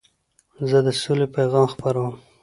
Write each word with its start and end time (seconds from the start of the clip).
زه 0.69 0.77
د 0.85 0.87
سولي 1.01 1.27
پیغام 1.35 1.65
خپروم. 1.73 2.13